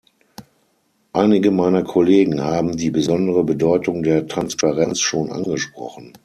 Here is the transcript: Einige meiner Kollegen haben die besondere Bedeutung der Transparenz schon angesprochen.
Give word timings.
Einige 1.13 1.51
meiner 1.51 1.83
Kollegen 1.83 2.41
haben 2.43 2.75
die 2.75 2.89
besondere 2.89 3.43
Bedeutung 3.43 4.01
der 4.01 4.25
Transparenz 4.25 4.99
schon 4.99 5.31
angesprochen. 5.31 6.13